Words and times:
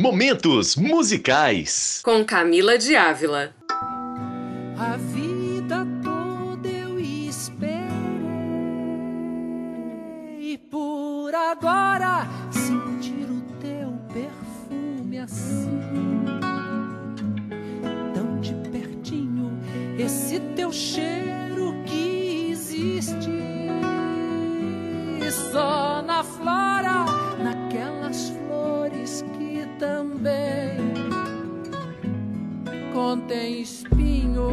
Momentos 0.00 0.76
musicais. 0.76 2.00
Com 2.04 2.24
Camila 2.24 2.78
de 2.78 2.94
Ávila. 2.94 3.52
A 4.78 4.96
vida 4.96 5.84
toda 6.04 6.68
eu 6.68 7.00
esperei 7.00 7.88
por 10.70 11.34
agora 11.34 12.28
sentir 12.52 13.26
o 13.28 13.42
teu 13.60 13.90
perfume 14.14 15.18
assim, 15.18 15.80
tão 18.14 18.40
de 18.40 18.54
pertinho, 18.70 19.50
esse 19.98 20.38
teu 20.54 20.72
cheiro 20.72 21.37
contém 33.28 33.60
espinho. 33.60 34.48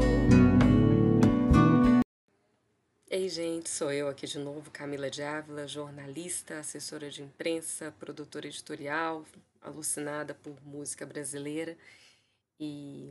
Ei, 3.09 3.30
gente, 3.30 3.69
sou 3.69 3.89
eu 3.89 4.09
aqui 4.09 4.27
de 4.27 4.38
novo, 4.38 4.69
Camila 4.69 5.09
de 5.09 5.23
Ávila, 5.23 5.66
jornalista, 5.66 6.59
assessora 6.59 7.09
de 7.09 7.23
imprensa, 7.23 7.95
produtora 7.97 8.47
editorial, 8.47 9.23
alucinada 9.61 10.33
por 10.33 10.61
música 10.61 11.05
brasileira. 11.05 11.77
E 12.59 13.09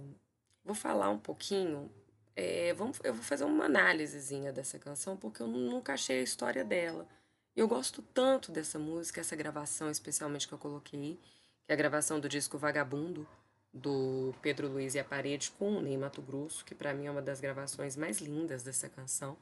vou 0.62 0.74
falar 0.74 1.08
um 1.08 1.18
pouquinho. 1.18 1.90
É, 2.36 2.74
vamos, 2.74 3.00
eu 3.02 3.14
vou 3.14 3.22
fazer 3.22 3.44
uma 3.44 3.64
análisezinha 3.64 4.52
dessa 4.52 4.78
canção, 4.78 5.16
porque 5.16 5.40
eu 5.40 5.46
nunca 5.46 5.94
achei 5.94 6.20
a 6.20 6.22
história 6.22 6.62
dela. 6.62 7.08
Eu 7.56 7.66
gosto 7.66 8.02
tanto 8.02 8.52
dessa 8.52 8.78
música, 8.78 9.22
essa 9.22 9.34
gravação 9.34 9.90
especialmente 9.90 10.46
que 10.46 10.52
eu 10.52 10.58
coloquei, 10.58 11.18
que 11.64 11.72
é 11.72 11.72
a 11.72 11.76
gravação 11.76 12.20
do 12.20 12.28
disco 12.28 12.58
Vagabundo, 12.58 13.26
do 13.74 14.32
Pedro 14.40 14.68
Luiz 14.68 14.94
e 14.94 15.00
a 15.00 15.04
Parede 15.04 15.50
com 15.58 15.76
o 15.76 15.80
Ney 15.80 15.98
Mato 15.98 16.22
Grosso, 16.22 16.64
que 16.64 16.74
para 16.74 16.94
mim 16.94 17.06
é 17.06 17.10
uma 17.10 17.20
das 17.20 17.40
gravações 17.40 17.96
mais 17.96 18.20
lindas 18.20 18.62
dessa 18.62 18.88
canção, 18.88 19.36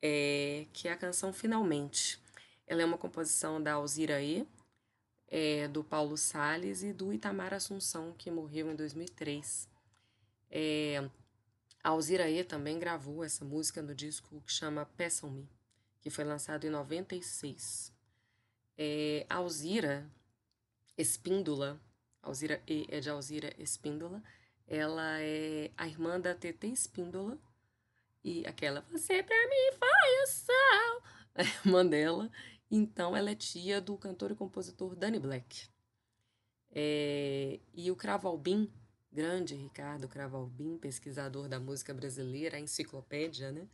é, 0.00 0.66
que 0.72 0.88
é 0.88 0.92
a 0.92 0.96
canção 0.96 1.32
Finalmente. 1.32 2.18
Ela 2.66 2.82
é 2.82 2.84
uma 2.84 2.98
composição 2.98 3.62
da 3.62 3.74
Alzira 3.74 4.20
E, 4.22 4.48
é, 5.28 5.68
do 5.68 5.84
Paulo 5.84 6.16
Sales 6.16 6.82
e 6.82 6.92
do 6.92 7.12
Itamar 7.12 7.52
Assunção, 7.52 8.14
que 8.16 8.30
morreu 8.30 8.70
em 8.70 8.74
2003. 8.74 9.68
É, 10.50 11.08
a 11.84 11.90
Alzira 11.90 12.28
E 12.28 12.42
também 12.42 12.78
gravou 12.78 13.22
essa 13.22 13.44
música 13.44 13.82
no 13.82 13.94
disco 13.94 14.40
que 14.40 14.52
chama 14.52 14.86
Peçam-me, 14.96 15.48
que 16.00 16.10
foi 16.10 16.24
lançado 16.24 16.66
em 16.66 16.70
96. 16.70 17.92
É, 18.78 19.26
a 19.28 19.36
Alzira 19.36 20.10
Espíndola, 20.98 21.78
Alzira 22.26 22.60
E 22.66 22.86
é 22.88 23.00
de 23.00 23.08
Alzira 23.08 23.54
Espíndola, 23.58 24.22
ela 24.66 25.20
é 25.20 25.70
a 25.76 25.86
irmã 25.86 26.20
da 26.20 26.34
TT 26.34 26.66
Espíndola, 26.66 27.38
e 28.24 28.44
aquela 28.44 28.80
Você 28.90 29.22
pra 29.22 29.46
mim 29.46 29.78
foi 29.78 30.22
o 30.22 30.26
sol, 30.26 31.02
a 31.36 31.42
irmã 31.42 31.86
dela. 31.86 32.30
Então, 32.68 33.16
ela 33.16 33.30
é 33.30 33.34
tia 33.36 33.80
do 33.80 33.96
cantor 33.96 34.32
e 34.32 34.34
compositor 34.34 34.96
Danny 34.96 35.20
Black. 35.20 35.68
É, 36.72 37.60
e 37.72 37.90
o 37.92 37.96
Cravalbim, 37.96 38.68
grande 39.12 39.54
Ricardo 39.54 40.08
Cravalbim, 40.08 40.76
pesquisador 40.76 41.48
da 41.48 41.60
música 41.60 41.94
brasileira, 41.94 42.56
a 42.56 42.60
enciclopédia, 42.60 43.52
né? 43.52 43.68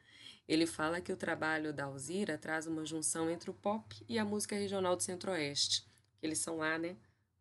Ele 0.46 0.66
fala 0.66 1.00
que 1.00 1.12
o 1.12 1.16
trabalho 1.16 1.72
da 1.72 1.84
Alzira 1.84 2.36
traz 2.36 2.66
uma 2.66 2.84
junção 2.84 3.30
entre 3.30 3.48
o 3.48 3.54
pop 3.54 4.04
e 4.06 4.18
a 4.18 4.24
música 4.24 4.54
regional 4.54 4.94
do 4.94 5.02
Centro-Oeste. 5.02 5.86
Eles 6.20 6.38
são 6.38 6.58
lá, 6.58 6.76
né? 6.78 6.96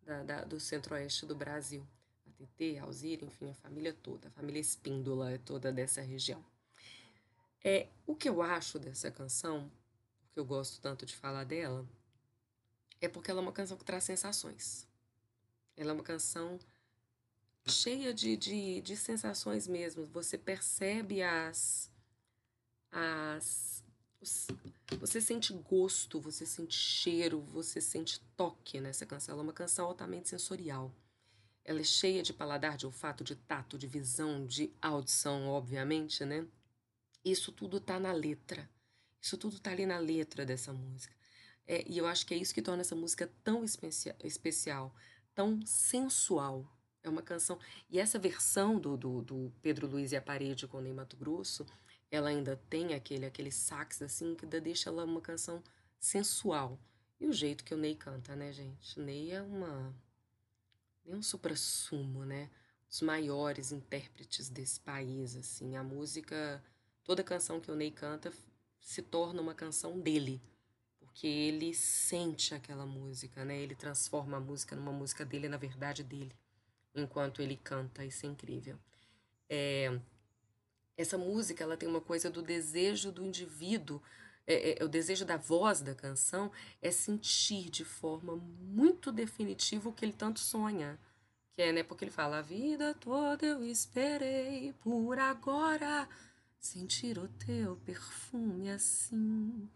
Da, 0.06 0.24
da, 0.24 0.44
do 0.44 0.60
Centro-Oeste 0.60 1.26
do 1.26 1.36
Brasil. 1.36 1.86
A 2.28 2.32
TT, 2.32 2.80
a 2.80 2.84
Alzira, 2.84 3.26
enfim, 3.26 3.50
a 3.50 3.54
família 3.54 3.94
toda, 3.94 4.28
a 4.28 4.32
família 4.32 4.60
Espíndola 4.60 5.32
é 5.32 5.38
toda 5.38 5.72
dessa 5.72 6.02
região. 6.02 6.44
É, 7.64 7.88
o 8.08 8.16
que 8.16 8.28
eu 8.28 8.42
acho 8.42 8.80
dessa 8.80 9.12
canção, 9.12 9.72
que 10.34 10.40
eu 10.40 10.46
gosto 10.46 10.82
tanto 10.82 11.06
de 11.06 11.16
falar 11.16 11.44
dela, 11.44 11.86
é 13.00 13.08
porque 13.08 13.30
ela 13.30 13.40
é 13.40 13.44
uma 13.44 13.52
canção 13.52 13.78
que 13.78 13.86
traz 13.86 14.04
sensações. 14.04 14.88
Ela 15.78 15.92
é 15.92 15.94
uma 15.94 16.04
canção 16.04 16.60
cheia 17.68 18.14
de, 18.14 18.36
de, 18.36 18.82
de 18.82 18.98
sensações 18.98 19.68
mesmo. 19.68 20.06
Você 20.08 20.38
percebe 20.38 21.22
as. 21.22 21.90
as 22.92 23.84
os, 24.20 24.48
você 25.00 25.22
sente 25.22 25.54
gosto, 25.54 26.20
você 26.20 26.46
sente 26.46 26.76
cheiro, 26.76 27.42
você 27.42 27.80
sente 27.80 28.20
toque 28.36 28.80
nessa 28.80 29.06
canção. 29.06 29.34
Ela 29.34 29.42
é 29.42 29.46
uma 29.46 29.54
canção 29.54 29.88
altamente 29.88 30.30
sensorial. 30.30 30.94
Ela 31.64 31.82
é 31.82 31.84
cheia 31.84 32.24
de 32.24 32.34
paladar, 32.34 32.76
de 32.76 32.86
olfato, 32.86 33.24
de 33.24 33.36
tato, 33.36 33.78
de 33.78 33.88
visão, 33.88 34.46
de 34.46 34.74
audição, 34.82 35.48
obviamente, 35.48 36.26
né? 36.26 36.46
Isso 37.24 37.52
tudo 37.52 37.80
tá 37.80 38.00
na 38.00 38.12
letra. 38.12 38.70
Isso 39.22 39.38
tudo 39.38 39.60
tá 39.60 39.72
ali 39.72 39.86
na 39.86 40.00
letra 40.00 40.46
dessa 40.46 40.74
música. 40.74 41.16
É, 41.68 41.86
e 41.88 41.98
eu 41.98 42.08
acho 42.08 42.26
que 42.26 42.34
é 42.34 42.38
isso 42.38 42.54
que 42.54 42.62
torna 42.62 42.82
essa 42.82 42.96
música 42.96 43.32
tão 43.44 43.64
especia 43.64 44.16
especial, 44.24 44.94
tão 45.36 45.64
sensual. 45.66 46.66
É 47.04 47.10
uma 47.10 47.22
canção. 47.22 47.60
E 47.90 48.00
essa 48.00 48.20
versão 48.20 48.80
do, 48.80 48.98
do, 48.98 49.22
do 49.22 49.54
Pedro 49.62 49.88
Luiz 49.88 50.12
e 50.12 50.16
a 50.16 50.22
Parede 50.22 50.68
com 50.68 50.82
Ney 50.82 50.94
Mato 50.94 51.16
Grosso, 51.16 51.66
ela 52.12 52.30
ainda 52.30 52.58
tem 52.70 52.94
aquele, 52.94 53.26
aquele 53.26 53.52
sax 53.52 54.02
assim 54.02 54.36
que 54.36 54.46
deixa 54.46 54.90
ela 54.90 55.06
uma 55.06 55.22
canção 55.22 55.64
sensual. 56.00 56.78
E 57.20 57.26
o 57.26 57.34
jeito 57.34 57.64
que 57.64 57.74
o 57.74 57.78
Ney 57.78 57.96
canta, 57.96 58.36
né, 58.36 58.52
gente? 58.52 59.00
O 59.00 59.04
Ney 59.04 59.32
é 59.32 59.42
uma. 59.42 59.96
É 61.06 61.16
um 61.16 61.24
supra-sumo, 61.24 62.26
né? 62.26 62.50
Os 62.90 63.02
maiores 63.02 63.72
intérpretes 63.72 64.50
desse 64.50 64.80
país, 64.80 65.36
assim. 65.36 65.78
A 65.78 65.84
música 65.84 66.62
toda 67.04 67.24
canção 67.24 67.60
que 67.60 67.72
o 67.72 67.76
Ney 67.76 67.92
canta 67.92 68.32
se 68.80 69.02
torna 69.02 69.42
uma 69.42 69.54
canção 69.54 70.00
dele, 70.00 70.42
porque 71.00 71.28
ele 71.28 71.74
sente 71.74 72.54
aquela 72.54 72.86
música, 72.86 73.46
né? 73.46 73.60
Ele 73.60 73.76
transforma 73.76 74.38
a 74.38 74.40
música 74.40 74.76
numa 74.76 74.92
música 74.92 75.24
dele, 75.24 75.48
na 75.48 75.58
verdade 75.58 76.04
dele, 76.04 76.36
enquanto 76.96 77.42
ele 77.42 77.58
canta, 77.58 78.04
isso 78.04 78.26
é 78.26 78.30
incrível. 78.30 78.78
É, 79.50 80.00
essa 81.02 81.18
música, 81.18 81.64
ela 81.64 81.78
tem 81.78 81.88
uma 81.90 82.02
coisa 82.02 82.30
do 82.30 82.42
desejo 82.42 83.12
do 83.12 83.26
indivíduo, 83.26 84.02
é, 84.48 84.82
é, 84.82 84.84
o 84.84 84.88
desejo 84.88 85.24
da 85.26 85.38
voz 85.38 85.82
da 85.82 85.94
canção 85.94 86.52
é 86.82 86.92
sentir 86.92 87.70
de 87.70 87.86
forma 87.86 88.36
muito 88.36 89.12
definitiva 89.12 89.90
o 89.90 89.94
que 89.94 90.04
ele 90.04 90.14
tanto 90.14 90.40
sonha. 90.40 91.00
Que 91.54 91.62
é, 91.62 91.72
né? 91.72 91.84
Porque 91.84 92.04
ele 92.04 92.12
fala, 92.12 92.40
a 92.40 92.42
vida 92.42 92.94
toda 92.96 93.46
eu 93.46 93.64
esperei 93.64 94.74
por 94.82 95.20
agora 95.20 96.08
sentir 96.60 97.18
o 97.18 97.28
teu 97.28 97.76
perfume 97.78 98.70
assim, 98.70 99.70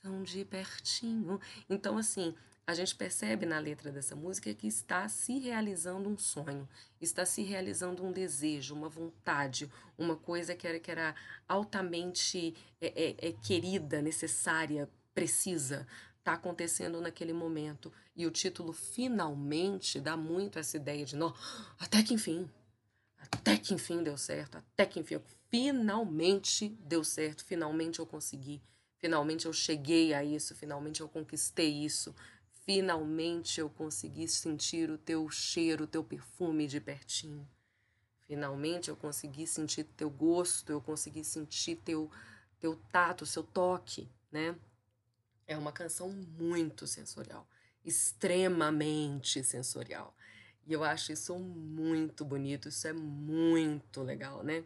tão 0.00 0.22
de 0.22 0.44
pertinho. 0.44 1.40
Então, 1.68 1.98
assim, 1.98 2.34
a 2.70 2.74
gente 2.74 2.94
percebe 2.94 3.44
na 3.44 3.58
letra 3.58 3.90
dessa 3.90 4.14
música 4.14 4.54
que 4.54 4.66
está 4.66 5.08
se 5.08 5.38
realizando 5.38 6.08
um 6.08 6.16
sonho, 6.16 6.68
está 7.00 7.26
se 7.26 7.42
realizando 7.42 8.04
um 8.04 8.12
desejo, 8.12 8.74
uma 8.74 8.88
vontade, 8.88 9.70
uma 9.98 10.16
coisa 10.16 10.54
que 10.54 10.66
era, 10.66 10.78
que 10.78 10.90
era 10.90 11.14
altamente 11.48 12.54
é, 12.80 12.86
é, 12.86 13.28
é 13.28 13.32
querida, 13.32 14.00
necessária, 14.00 14.88
precisa. 15.14 15.86
Está 16.18 16.34
acontecendo 16.34 17.00
naquele 17.00 17.32
momento. 17.32 17.92
E 18.14 18.26
o 18.26 18.30
título 18.30 18.72
finalmente 18.72 20.00
dá 20.00 20.16
muito 20.16 20.58
essa 20.58 20.76
ideia 20.76 21.04
de, 21.04 21.16
até 21.78 22.02
que 22.02 22.14
enfim, 22.14 22.48
até 23.32 23.56
que 23.56 23.74
enfim 23.74 24.02
deu 24.02 24.16
certo, 24.16 24.58
até 24.58 24.86
que 24.86 25.00
enfim 25.00 25.20
finalmente 25.48 26.68
deu 26.80 27.02
certo, 27.02 27.44
finalmente 27.44 27.98
eu 27.98 28.06
consegui, 28.06 28.62
finalmente 28.98 29.46
eu 29.46 29.52
cheguei 29.52 30.14
a 30.14 30.22
isso, 30.22 30.54
finalmente 30.54 31.00
eu 31.00 31.08
conquistei 31.08 31.84
isso, 31.84 32.14
finalmente 32.72 33.58
eu 33.58 33.68
consegui 33.68 34.28
sentir 34.28 34.92
o 34.92 34.96
teu 34.96 35.28
cheiro, 35.28 35.82
o 35.82 35.86
teu 35.88 36.04
perfume 36.04 36.68
de 36.68 36.80
pertinho. 36.80 37.44
Finalmente 38.28 38.88
eu 38.88 38.94
consegui 38.94 39.44
sentir 39.44 39.82
teu 39.96 40.08
gosto, 40.08 40.70
eu 40.70 40.80
consegui 40.80 41.24
sentir 41.24 41.74
teu 41.84 42.08
teu 42.60 42.76
tato, 42.92 43.26
seu 43.26 43.42
toque, 43.42 44.08
né? 44.30 44.54
É 45.48 45.56
uma 45.56 45.72
canção 45.72 46.10
muito 46.10 46.86
sensorial, 46.86 47.44
extremamente 47.84 49.42
sensorial. 49.42 50.14
E 50.64 50.72
eu 50.72 50.84
acho 50.84 51.10
isso 51.10 51.36
muito 51.36 52.24
bonito, 52.24 52.68
isso 52.68 52.86
é 52.86 52.92
muito 52.92 54.00
legal, 54.00 54.44
né? 54.44 54.62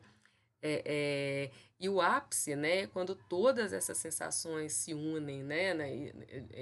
É, 0.67 0.83
é, 0.87 1.51
e 1.79 1.91
o 1.91 2.01
ápice, 2.01 2.57
né, 2.57 2.87
quando 2.87 3.15
todas 3.15 3.75
essas 3.75 3.99
sensações 3.99 4.73
se 4.73 4.95
unem, 4.95 5.45
né, 5.45 5.75
né, 5.75 6.11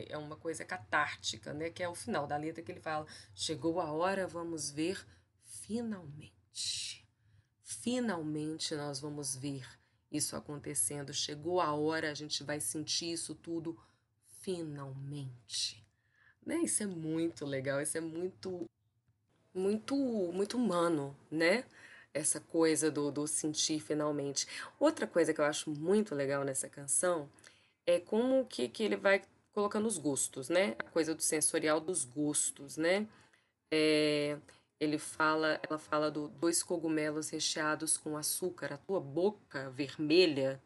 é 0.09 0.19
uma 0.19 0.35
coisa 0.35 0.65
catártica, 0.65 1.55
né, 1.55 1.71
que 1.71 1.85
é 1.85 1.89
o 1.89 1.95
final 1.95 2.27
da 2.27 2.37
letra 2.37 2.65
que 2.65 2.73
ele 2.73 2.81
fala: 2.81 3.07
chegou 3.33 3.81
a 3.81 3.93
hora, 3.93 4.27
vamos 4.27 4.73
ver 4.73 5.07
finalmente. 5.45 7.07
Finalmente 7.63 8.75
nós 8.75 8.99
vamos 8.99 9.37
ver 9.37 9.65
isso 10.11 10.35
acontecendo. 10.35 11.15
Chegou 11.15 11.61
a 11.61 11.73
hora, 11.73 12.11
a 12.11 12.15
gente 12.15 12.43
vai 12.43 12.59
sentir 12.59 13.13
isso 13.13 13.37
tudo 13.37 13.79
finalmente. 14.41 15.87
Né? 16.45 16.57
Isso 16.57 16.83
é 16.83 16.87
muito 16.87 17.47
legal, 17.47 17.81
isso 17.81 17.97
é 17.97 18.01
muito 18.01 18.69
muito 19.55 19.95
muito 20.33 20.57
humano, 20.57 21.17
né? 21.31 21.65
Essa 22.15 22.41
coisa 22.41 22.91
do, 22.91 23.11
do 23.11 23.27
sentir 23.27 23.81
finalmente. 23.81 24.47
Outra 24.79 25.07
coisa 25.07 25.33
que 25.33 25.41
eu 25.41 25.45
acho 25.45 25.71
muito 25.71 26.15
legal 26.15 26.45
nessa 26.45 26.69
canção 26.69 27.29
é 27.87 27.99
como 27.99 28.45
que, 28.47 28.69
que 28.69 28.83
ele 28.83 28.97
vai 28.97 29.23
colocando 29.53 29.87
os 29.87 29.99
gostos, 29.99 30.49
né? 30.49 30.75
A 30.79 30.85
coisa 30.85 31.15
do 31.15 31.23
sensorial 31.23 31.81
dos 31.81 32.05
gostos, 32.05 32.77
né? 32.77 33.07
É, 33.71 34.39
ele 34.79 34.99
fala, 34.99 35.61
ela 35.69 35.79
fala 35.79 36.11
do 36.11 36.29
dois 36.29 36.63
cogumelos 36.63 37.31
recheados 37.31 37.97
com 37.97 38.17
açúcar, 38.17 38.75
a 38.75 38.79
tua 38.79 39.01
boca 39.01 39.71
vermelha, 39.71 40.61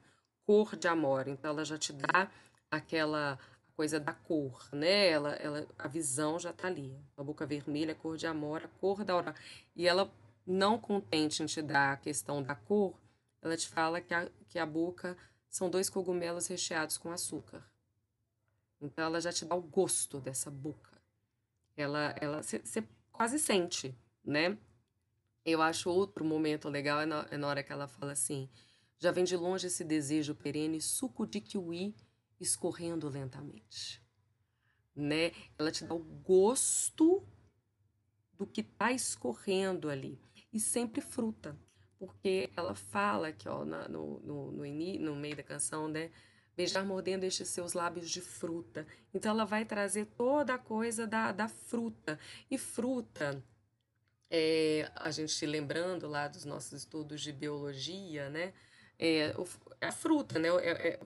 cor 0.46 0.76
de 0.76 0.88
amor. 0.88 1.28
Então 1.28 1.50
ela 1.50 1.64
já 1.64 1.78
te 1.78 1.93
dá 1.93 2.31
aquela 2.70 3.38
coisa 3.76 4.00
da 4.00 4.12
cor, 4.12 4.69
né? 4.72 5.08
Ela, 5.08 5.34
ela, 5.34 5.66
a 5.78 5.87
visão 5.87 6.38
já 6.38 6.52
tá 6.52 6.69
ali. 6.69 6.96
A 7.16 7.22
boca 7.22 7.44
vermelha, 7.44 7.94
cor 7.94 8.16
de 8.16 8.26
amor, 8.26 8.62
a 8.64 8.69
cor 8.81 9.04
da 9.04 9.12
aurora. 9.12 9.34
E 9.75 9.87
ela 9.87 10.10
não 10.46 10.78
contente 10.78 11.43
em 11.43 11.46
te 11.46 11.60
dar 11.60 11.93
a 11.93 11.96
questão 11.96 12.43
da 12.43 12.54
cor, 12.54 13.00
ela 13.43 13.56
te 13.56 13.69
fala 13.69 14.00
que 14.00 14.14
a, 14.14 14.31
que 14.48 14.58
a 14.58 14.64
boca 14.64 15.16
são 15.48 15.69
dois 15.69 15.90
cogumelos 15.90 16.46
recheados 16.46 16.96
com 16.96 17.10
açúcar. 17.10 17.64
Então 18.81 19.04
ela 19.04 19.20
já 19.20 19.32
te 19.32 19.44
dá 19.44 19.56
o 19.56 19.62
gosto 19.62 20.20
dessa 20.20 20.50
boca. 20.50 21.00
Ela, 21.76 22.14
ela, 22.20 22.43
você 22.43 22.87
quase 23.10 23.38
sente, 23.38 23.96
né? 24.25 24.56
Eu 25.44 25.62
acho 25.62 25.90
outro 25.90 26.25
momento 26.25 26.69
legal 26.69 27.00
é 27.00 27.06
na, 27.06 27.26
é 27.31 27.37
na 27.37 27.46
hora 27.46 27.62
que 27.62 27.72
ela 27.72 27.88
fala 27.88 28.12
assim: 28.12 28.48
já 28.98 29.10
vem 29.10 29.25
de 29.25 29.37
longe 29.37 29.66
esse 29.66 29.84
desejo 29.84 30.34
perene, 30.34 30.81
suco 30.81 31.26
de 31.26 31.40
kiwi 31.40 31.94
escorrendo 32.40 33.08
lentamente, 33.08 34.02
né? 34.94 35.32
Ela 35.58 35.70
te 35.70 35.84
dá 35.84 35.94
o 35.94 35.98
gosto 35.98 37.26
do 38.34 38.46
que 38.46 38.60
está 38.60 38.93
escorrendo 38.93 39.88
ali 39.88 40.20
e 40.56 40.61
sempre 40.61 41.03
fruta, 41.03 41.55
porque 41.99 42.50
ela 42.56 42.75
fala 42.75 43.29
aqui, 43.29 43.47
ó, 43.47 43.62
na, 43.62 43.87
no, 43.88 44.20
no, 44.20 44.50
no, 44.53 44.64
no 44.64 45.17
meio 45.17 45.37
da 45.37 45.43
canção, 45.43 45.87
né? 45.87 46.11
Beijar 46.56 46.82
mordendo 46.82 47.25
estes 47.25 47.49
seus 47.49 47.75
lábios 47.75 48.08
de 48.08 48.23
fruta. 48.23 48.87
Então 49.12 49.32
ela 49.32 49.44
vai 49.44 49.67
trazer 49.67 50.06
toda 50.17 50.55
a 50.55 50.58
coisa 50.58 51.06
da, 51.06 51.31
da 51.31 51.47
fruta. 51.47 52.19
E 52.50 52.56
fruta, 52.56 53.44
é, 54.31 54.91
a 54.97 55.11
gente 55.11 55.44
lembrando 55.44 56.08
lá 56.08 56.26
dos 56.26 56.47
nossos 56.47 56.73
estudos 56.73 57.20
de 57.20 57.32
biologia, 57.32 58.31
né? 58.31 58.55
É, 58.99 59.35
o, 59.37 59.47
a 59.79 59.93
fruta, 59.93 60.38
né? 60.38 60.49
É, 60.49 60.88
é, 60.88 61.00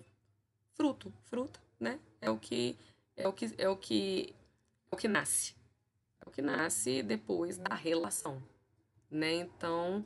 fruto, 0.74 1.12
fruta, 1.24 1.60
né? 1.80 1.98
É 2.20 2.30
o 2.30 2.38
que 2.38 2.78
é 3.16 3.26
o 3.26 3.32
que 3.32 3.52
é 3.58 3.68
o 3.68 3.76
que 3.76 4.32
é 4.92 4.94
o 4.94 4.96
que 4.96 5.08
nasce. 5.08 5.56
É 6.24 6.28
o 6.28 6.30
que 6.30 6.40
nasce 6.40 7.02
depois 7.02 7.58
da 7.58 7.74
relação 7.74 8.40
né? 9.10 9.34
Então, 9.34 10.04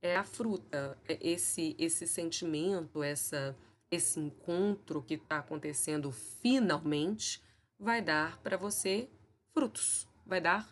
é 0.00 0.16
a 0.16 0.24
fruta, 0.24 0.98
é 1.08 1.18
esse 1.20 1.74
esse 1.78 2.06
sentimento, 2.06 3.02
essa 3.02 3.56
esse 3.90 4.18
encontro 4.18 5.02
que 5.02 5.14
está 5.14 5.38
acontecendo 5.38 6.10
finalmente 6.10 7.42
vai 7.78 8.02
dar 8.02 8.38
para 8.38 8.56
você 8.56 9.08
frutos, 9.52 10.08
vai 10.24 10.40
dar 10.40 10.68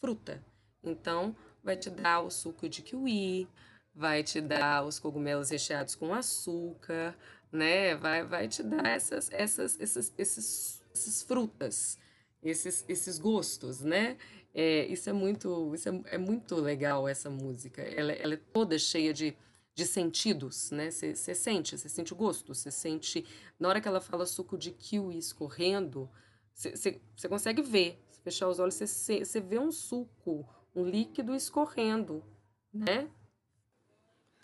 fruta. 0.00 0.44
Então, 0.82 1.34
vai 1.62 1.76
te 1.76 1.90
dar 1.90 2.20
o 2.20 2.30
suco 2.30 2.68
de 2.68 2.82
kiwi, 2.82 3.48
vai 3.94 4.22
te 4.22 4.40
dar 4.40 4.84
os 4.84 4.98
cogumelos 4.98 5.50
recheados 5.50 5.94
com 5.94 6.14
açúcar, 6.14 7.16
né? 7.50 7.94
Vai, 7.96 8.24
vai 8.24 8.46
te 8.46 8.62
dar 8.62 8.86
essas, 8.86 9.30
essas, 9.32 9.80
essas, 9.80 10.12
esses, 10.16 10.82
essas 10.92 11.22
frutas, 11.22 11.98
esses, 12.42 12.84
esses 12.88 13.18
gostos, 13.18 13.80
né? 13.80 14.16
É, 14.58 14.86
isso 14.86 15.10
é 15.10 15.12
muito, 15.12 15.74
isso 15.74 15.86
é, 15.86 16.00
é, 16.12 16.16
muito 16.16 16.54
legal 16.54 17.06
essa 17.06 17.28
música. 17.28 17.82
Ela, 17.82 18.12
ela 18.12 18.32
é 18.32 18.38
toda 18.38 18.78
cheia 18.78 19.12
de, 19.12 19.36
de 19.74 19.84
sentidos, 19.84 20.70
né? 20.70 20.90
Você 20.90 21.34
sente, 21.34 21.76
você 21.76 21.90
sente 21.90 22.14
o 22.14 22.16
gosto, 22.16 22.54
você 22.54 22.70
sente. 22.70 23.26
Na 23.60 23.68
hora 23.68 23.82
que 23.82 23.86
ela 23.86 24.00
fala 24.00 24.24
suco 24.24 24.56
de 24.56 24.70
kiwi 24.70 25.18
escorrendo, 25.18 26.08
você 26.54 27.28
consegue 27.28 27.60
ver. 27.60 28.02
Se 28.10 28.18
fechar 28.22 28.48
os 28.48 28.58
olhos, 28.58 28.76
você 28.76 29.40
vê 29.40 29.58
um 29.58 29.70
suco, 29.70 30.48
um 30.74 30.86
líquido 30.86 31.34
escorrendo, 31.34 32.24
né? 32.72 33.10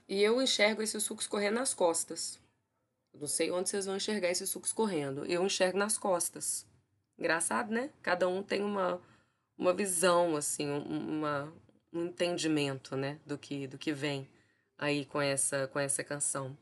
E 0.06 0.20
eu 0.22 0.42
enxergo 0.42 0.82
esse 0.82 1.00
suco 1.00 1.22
escorrendo 1.22 1.54
nas 1.54 1.72
costas. 1.72 2.38
Não 3.18 3.26
sei 3.26 3.50
onde 3.50 3.70
vocês 3.70 3.86
vão 3.86 3.96
enxergar 3.96 4.28
esse 4.28 4.46
suco 4.46 4.66
escorrendo. 4.66 5.24
Eu 5.24 5.42
enxergo 5.42 5.78
nas 5.78 5.96
costas. 5.96 6.66
Engraçado, 7.18 7.72
né? 7.72 7.90
Cada 8.02 8.28
um 8.28 8.42
tem 8.42 8.62
uma 8.62 9.00
uma 9.56 9.72
visão, 9.72 10.36
assim, 10.36 10.68
uma, 10.68 11.52
um 11.92 12.06
entendimento, 12.06 12.96
né, 12.96 13.20
do 13.26 13.38
que, 13.38 13.66
do 13.66 13.78
que 13.78 13.92
vem 13.92 14.28
aí 14.78 15.04
com 15.04 15.20
essa, 15.20 15.68
com 15.68 15.78
essa 15.78 16.02
canção. 16.02 16.56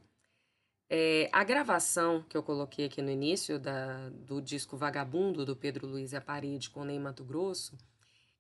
É, 0.93 1.31
a 1.33 1.45
gravação 1.45 2.23
que 2.29 2.37
eu 2.37 2.43
coloquei 2.43 2.87
aqui 2.87 3.01
no 3.01 3.11
início 3.11 3.59
da, 3.59 4.09
do 4.11 4.43
disco 4.43 4.77
Vagabundo, 4.77 5.47
do 5.47 5.55
Pedro 5.55 5.87
Luiz 5.87 6.13
e 6.13 6.17
a 6.17 6.21
Parede, 6.21 6.69
com 6.69 6.85
Ney 6.85 6.99
Mato 6.99 7.23
Grosso, 7.23 7.79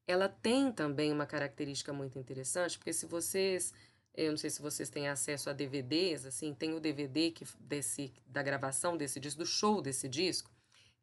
ela 0.06 0.29
tem 0.29 0.73
também 0.73 1.12
uma 1.12 1.26
característica 1.26 1.93
muito 1.93 2.19
interessante, 2.19 2.76
porque 2.76 2.93
se 2.93 3.06
vocês, 3.06 3.73
eu 4.12 4.31
não 4.31 4.37
sei 4.37 4.50
se 4.50 4.61
vocês 4.61 4.91
têm 4.91 5.08
acesso 5.08 5.49
a 5.49 5.52
DVDs, 5.52 6.26
assim, 6.26 6.52
tem 6.52 6.75
o 6.75 6.81
DVD 6.81 7.31
que, 7.31 7.47
desse, 7.61 8.12
da 8.26 8.43
gravação 8.43 8.97
desse 8.97 9.20
disco, 9.20 9.38
do 9.38 9.47
show 9.47 9.81
desse 9.81 10.08
disco, 10.08 10.50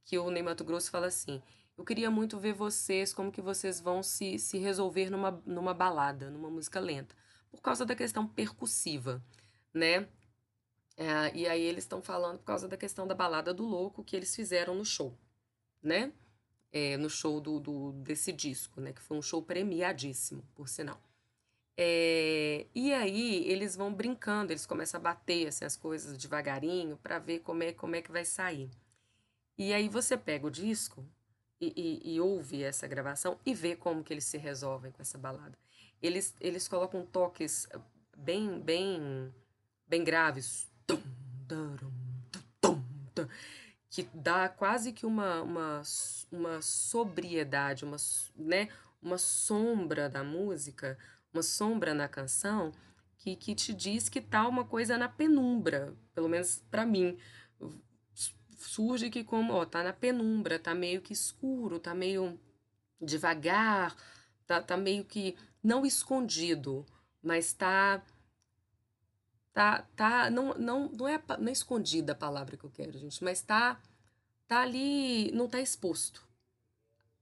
que 0.04 0.18
o 0.18 0.30
Ney 0.30 0.44
Mato 0.44 0.66
Grosso 0.66 0.92
fala 0.92 1.08
assim, 1.08 1.42
eu 1.78 1.86
queria 1.86 2.10
muito 2.10 2.40
ver 2.40 2.54
vocês, 2.54 3.14
como 3.14 3.32
que 3.32 3.42
vocês 3.42 3.80
vão 3.80 4.02
se, 4.02 4.40
se 4.40 4.58
resolver 4.58 5.10
numa, 5.10 5.42
numa 5.46 5.74
balada, 5.74 6.30
numa 6.32 6.50
música 6.50 6.80
lenta, 6.80 7.16
por 7.52 7.62
causa 7.62 7.86
da 7.86 7.96
questão 7.96 8.28
percussiva, 8.28 9.24
né? 9.74 10.08
É, 10.98 11.36
e 11.36 11.48
aí 11.48 11.62
eles 11.62 11.84
estão 11.84 12.02
falando 12.02 12.40
por 12.40 12.46
causa 12.46 12.68
da 12.68 12.76
questão 12.76 13.06
da 13.06 13.14
balada 13.14 13.54
do 13.54 13.64
louco 13.64 14.04
que 14.04 14.16
eles 14.16 14.36
fizeram 14.36 14.74
no 14.74 14.84
show, 14.84 15.16
né? 15.82 16.12
É, 16.72 16.98
no 16.98 17.10
show 17.10 17.40
do, 17.40 17.60
do, 17.60 17.92
desse 17.94 18.32
disco, 18.34 18.82
né? 18.82 18.92
Que 18.92 19.02
foi 19.02 19.16
um 19.16 19.22
show 19.22 19.42
premiadíssimo, 19.44 20.44
por 20.56 20.68
sinal. 20.68 21.00
É, 21.78 22.66
e 22.74 22.92
aí 22.92 23.48
eles 23.48 23.76
vão 23.76 23.94
brincando, 23.94 24.52
eles 24.52 24.66
começam 24.66 25.00
a 25.00 25.04
bater 25.04 25.48
assim, 25.48 25.64
as 25.64 25.78
coisas 25.78 26.18
devagarinho 26.18 26.98
para 26.98 27.20
ver 27.20 27.40
como 27.42 27.62
é, 27.62 27.72
como 27.72 27.96
é 27.96 28.02
que 28.02 28.12
vai 28.12 28.26
sair. 28.26 28.72
E 29.56 29.72
aí 29.74 29.88
você 29.88 30.18
pega 30.18 30.48
o 30.48 30.52
disco 30.52 31.06
e, 31.60 32.02
e, 32.04 32.16
e, 32.16 32.22
ouve 32.22 32.64
essa 32.64 32.88
gravação 32.88 33.40
e 33.46 33.54
vê 33.54 33.76
como 33.76 34.04
que 34.04 34.14
eles 34.14 34.26
se 34.26 34.38
resolvem 34.38 34.92
com 34.92 35.02
essa 35.02 35.18
balada. 35.18 35.58
Eles, 36.02 36.36
eles 36.40 36.68
colocam 36.68 37.06
toques 37.06 37.68
bem, 38.16 38.60
bem, 38.60 39.34
bem 39.88 40.04
graves, 40.04 40.70
que 43.90 44.08
dá 44.14 44.48
quase 44.48 44.92
que 44.94 45.06
uma, 45.06 45.42
uma, 45.42 45.82
uma 46.32 46.62
sobriedade, 46.62 47.84
uma, 47.84 47.98
né, 48.36 48.70
uma 49.02 49.18
sombra 49.18 50.08
da 50.08 50.24
música, 50.24 50.98
uma 51.34 51.42
sombra 51.42 51.94
na 51.94 52.08
canção, 52.08 52.72
que, 53.18 53.36
que 53.36 53.56
te 53.56 53.74
diz 53.74 54.08
que 54.08 54.22
tá 54.22 54.48
uma 54.48 54.64
coisa 54.64 54.98
na 54.98 55.10
penumbra, 55.10 55.96
pelo 56.14 56.30
menos 56.30 56.64
para 56.70 56.86
mim 56.86 57.18
surge 58.58 59.10
que 59.10 59.24
como, 59.24 59.54
ó, 59.54 59.66
tá 59.66 59.84
na 59.84 59.94
penumbra, 59.94 60.60
tá 60.60 60.74
meio 60.74 61.02
que 61.02 61.14
escuro, 61.14 61.80
tá 61.80 61.94
meio 61.94 62.40
devagar, 63.00 63.96
tá, 64.46 64.62
tá 64.62 64.76
meio 64.76 65.06
que 65.06 65.38
não 65.64 65.86
escondido, 65.86 66.86
mas 67.22 67.54
tá 67.54 68.04
tá 69.54 69.82
tá 69.96 70.30
não 70.30 70.54
não 70.56 70.90
não 70.90 71.08
é 71.08 71.22
não 71.40 71.48
é 71.48 71.52
escondida 71.52 72.14
a 72.14 72.16
palavra 72.16 72.58
que 72.58 72.64
eu 72.64 72.70
quero, 72.72 72.98
gente, 72.98 73.24
mas 73.24 73.42
tá 73.42 73.80
tá 74.48 74.62
ali, 74.62 75.32
não 75.32 75.48
tá 75.48 75.60
exposto. 75.60 76.26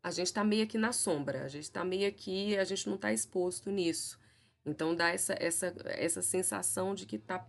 A 0.04 0.12
gente 0.12 0.32
tá 0.32 0.44
meio 0.44 0.64
aqui 0.64 0.78
na 0.78 0.94
sombra, 0.94 1.44
a 1.44 1.48
gente 1.48 1.70
tá 1.72 1.84
meio 1.84 2.08
aqui, 2.08 2.56
a 2.58 2.64
gente 2.64 2.88
não 2.88 2.98
tá 2.98 3.12
exposto 3.12 3.72
nisso. 3.72 4.20
Então 4.66 4.96
dá 4.96 5.10
essa 5.10 5.36
essa 5.40 5.74
essa 5.86 6.22
sensação 6.22 6.94
de 6.96 7.06
que 7.06 7.18
tá 7.18 7.46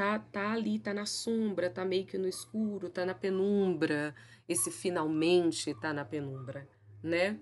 tá, 0.00 0.18
tá 0.18 0.52
ali, 0.52 0.78
tá 0.78 0.94
na 0.94 1.04
sombra, 1.04 1.68
tá 1.68 1.84
meio 1.84 2.06
que 2.06 2.16
no 2.16 2.26
escuro, 2.26 2.88
tá 2.88 3.04
na 3.04 3.12
penumbra. 3.12 4.14
Esse 4.48 4.70
finalmente 4.70 5.74
tá 5.74 5.92
na 5.92 6.06
penumbra, 6.06 6.66
né? 7.02 7.38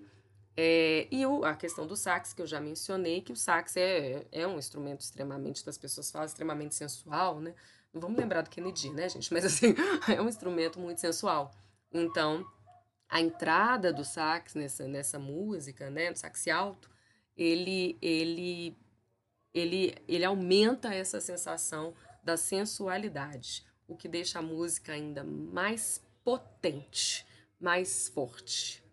É, 0.57 1.07
e 1.09 1.25
o, 1.25 1.45
a 1.45 1.55
questão 1.55 1.87
do 1.87 1.95
sax, 1.95 2.33
que 2.33 2.41
eu 2.41 2.45
já 2.45 2.59
mencionei, 2.59 3.21
que 3.21 3.31
o 3.31 3.35
sax 3.35 3.77
é, 3.77 4.27
é 4.29 4.45
um 4.45 4.59
instrumento 4.59 4.99
extremamente, 4.99 5.65
das 5.65 5.77
pessoas 5.77 6.11
falam, 6.11 6.25
extremamente 6.25 6.75
sensual, 6.75 7.39
né? 7.39 7.55
Não 7.93 8.01
vamos 8.01 8.19
lembrar 8.19 8.41
do 8.41 8.49
Kennedy, 8.49 8.89
né, 8.89 9.07
gente? 9.07 9.31
Mas 9.31 9.45
assim, 9.45 9.73
é 10.13 10.21
um 10.21 10.27
instrumento 10.27 10.81
muito 10.81 10.99
sensual. 10.99 11.51
Então, 11.93 12.45
a 13.07 13.21
entrada 13.21 13.93
do 13.93 14.03
sax 14.03 14.53
nessa, 14.53 14.85
nessa 14.85 15.17
música, 15.17 15.89
né, 15.89 16.11
do 16.11 16.19
sax 16.19 16.45
alto, 16.49 16.89
ele, 17.37 17.97
ele, 18.01 18.77
ele, 19.53 19.95
ele 20.09 20.25
aumenta 20.25 20.93
essa 20.93 21.21
sensação 21.21 21.95
da 22.23 22.37
sensualidade, 22.37 23.65
o 23.87 23.95
que 23.95 24.07
deixa 24.07 24.39
a 24.39 24.41
música 24.41 24.93
ainda 24.93 25.23
mais 25.23 26.03
potente, 26.23 27.25
mais 27.59 28.07
forte. 28.09 28.83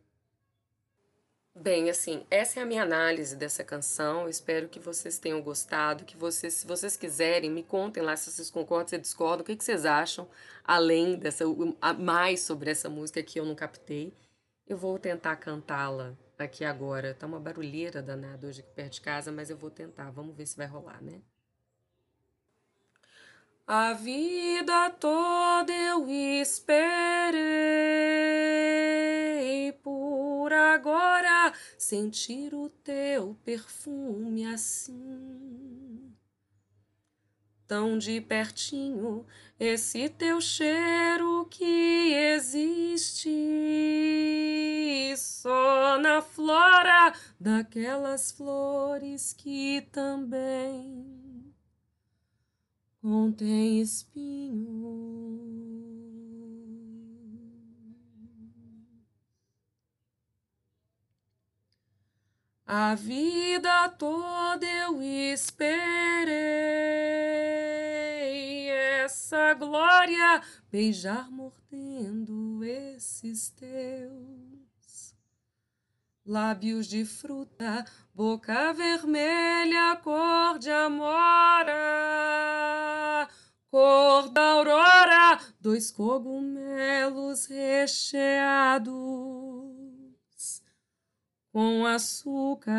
Bem, 1.58 1.88
assim, 1.88 2.26
essa 2.30 2.60
é 2.60 2.62
a 2.62 2.66
minha 2.66 2.82
análise 2.82 3.34
dessa 3.34 3.64
canção. 3.64 4.28
Espero 4.28 4.68
que 4.68 4.78
vocês 4.78 5.18
tenham 5.18 5.40
gostado, 5.40 6.04
que 6.04 6.14
vocês, 6.14 6.52
se 6.52 6.66
vocês 6.66 6.98
quiserem, 6.98 7.50
me 7.50 7.62
contem 7.62 8.02
lá 8.02 8.14
se 8.14 8.30
vocês 8.30 8.50
concordam, 8.50 8.88
se 8.88 8.98
discordam, 8.98 9.40
o 9.40 9.44
que, 9.44 9.56
que 9.56 9.64
vocês 9.64 9.86
acham, 9.86 10.28
além 10.62 11.18
dessa, 11.18 11.44
mais 11.98 12.40
sobre 12.40 12.70
essa 12.70 12.90
música 12.90 13.22
que 13.22 13.40
eu 13.40 13.44
não 13.46 13.54
captei. 13.54 14.12
Eu 14.66 14.76
vou 14.76 14.98
tentar 14.98 15.36
cantá-la 15.36 16.14
aqui 16.38 16.62
agora. 16.62 17.14
Tá 17.14 17.26
uma 17.26 17.40
barulheira 17.40 18.02
danada 18.02 18.46
hoje 18.46 18.60
aqui 18.60 18.70
perto 18.72 18.92
de 18.92 19.00
casa, 19.00 19.32
mas 19.32 19.48
eu 19.48 19.56
vou 19.56 19.70
tentar. 19.70 20.10
Vamos 20.10 20.36
ver 20.36 20.46
se 20.46 20.58
vai 20.58 20.66
rolar, 20.66 21.02
né? 21.02 21.22
A 23.68 23.94
vida 23.94 24.90
toda 24.90 25.72
eu 25.72 26.08
esperei 26.08 27.32
por 29.82 30.52
agora 30.52 31.52
sentir 31.76 32.54
o 32.54 32.68
teu 32.68 33.36
perfume 33.44 34.46
assim. 34.46 36.14
Tão 37.66 37.98
de 37.98 38.20
pertinho, 38.20 39.26
esse 39.58 40.08
teu 40.10 40.40
cheiro 40.40 41.44
que 41.50 42.14
existe 42.14 43.28
só 45.16 45.98
na 45.98 46.22
flora 46.22 47.12
daquelas 47.40 48.30
flores 48.30 49.32
que 49.32 49.80
também 49.90 51.25
contém 53.06 53.80
espinho. 53.80 54.66
A 62.66 62.96
vida 62.96 63.90
toda 63.90 64.66
eu 64.66 65.00
esperei 65.00 66.32
essa 69.04 69.54
glória 69.54 70.42
beijar 70.68 71.30
mordendo 71.30 72.64
esses 72.64 73.50
teus 73.50 75.14
lábios 76.26 76.88
de 76.88 77.04
fruta, 77.04 77.84
boca 78.12 78.72
vermelha, 78.72 79.94
cor 80.02 80.58
de 80.58 80.72
amora, 80.72 81.72
cor 83.70 84.28
da 84.28 84.42
aurora, 84.52 85.40
dois 85.60 85.90
cogumelos 85.90 87.46
recheados 87.46 88.96
com 91.52 91.86
açúcar. 91.86 92.72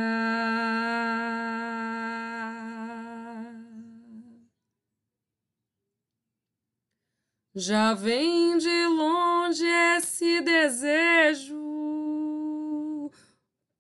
Já 7.56 7.96
vem 7.96 8.58
de 8.60 8.86
longe 8.86 9.66
esse 9.98 10.42
desejo 10.42 11.58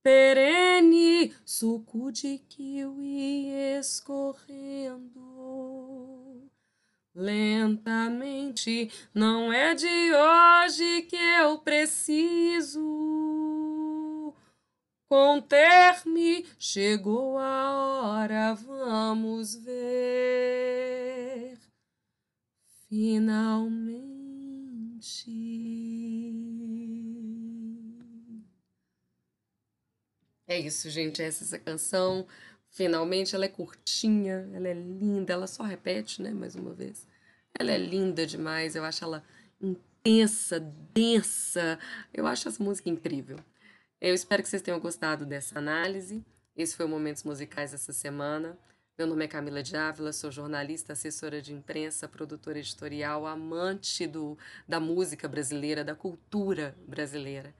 perene, 0.01 1.31
suco 1.45 2.11
de 2.11 2.39
kiwi 2.39 3.51
escorrendo 3.77 5.27
lentamente. 7.17 8.91
Não 9.13 9.51
é 9.51 9.73
de 9.73 9.87
hoje 10.13 11.01
que 11.03 11.15
eu 11.15 11.57
preciso 11.57 12.79
conter-me. 15.09 16.45
Chegou 16.59 17.37
a 17.39 17.73
hora, 17.73 18.53
vamos 18.53 19.55
ver. 19.55 20.77
Finalmente. 22.87 24.17
É 30.47 30.57
isso, 30.59 30.89
gente. 30.89 31.21
Essa 31.21 31.55
é 31.55 31.59
canção. 31.59 32.25
Finalmente, 32.77 33.33
ela 33.33 33.45
é 33.45 33.47
curtinha, 33.47 34.47
ela 34.53 34.67
é 34.67 34.73
linda, 34.75 35.33
ela 35.33 35.47
só 35.47 35.63
repete, 35.63 36.21
né, 36.21 36.29
mais 36.29 36.53
uma 36.53 36.71
vez. 36.71 37.07
Ela 37.57 37.71
é 37.71 37.77
linda 37.79 38.23
demais, 38.23 38.75
eu 38.75 38.83
acho 38.83 39.03
ela 39.03 39.23
intensa, 39.59 40.59
densa. 40.93 41.79
Eu 42.13 42.27
acho 42.27 42.47
essa 42.47 42.63
música 42.63 42.87
incrível. 42.87 43.39
Eu 43.99 44.13
espero 44.13 44.43
que 44.43 44.49
vocês 44.49 44.61
tenham 44.61 44.79
gostado 44.79 45.25
dessa 45.25 45.57
análise. 45.57 46.23
Esse 46.55 46.77
foi 46.77 46.85
o 46.85 46.89
Momentos 46.89 47.23
Musicais 47.23 47.71
dessa 47.71 47.91
semana. 47.91 48.55
Meu 48.95 49.07
nome 49.07 49.25
é 49.25 49.27
Camila 49.27 49.63
de 49.63 49.75
Ávila, 49.75 50.13
sou 50.13 50.31
jornalista, 50.31 50.93
assessora 50.93 51.41
de 51.41 51.53
imprensa, 51.53 52.07
produtora 52.07 52.59
editorial, 52.59 53.25
amante 53.25 54.05
do, 54.05 54.37
da 54.67 54.79
música 54.79 55.27
brasileira, 55.27 55.83
da 55.83 55.95
cultura 55.95 56.77
brasileira. 56.87 57.55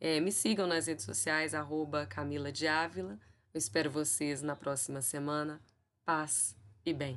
É, 0.00 0.20
me 0.20 0.32
sigam 0.32 0.66
nas 0.66 0.86
redes 0.86 1.04
sociais, 1.04 1.52
arroba 1.52 2.06
Camila 2.06 2.50
de 2.50 2.66
Ávila. 2.66 3.18
Eu 3.54 3.58
espero 3.58 3.88
vocês 3.88 4.42
na 4.42 4.56
próxima 4.56 5.00
semana. 5.00 5.60
Paz 6.04 6.56
e 6.84 6.92
bem. 6.92 7.16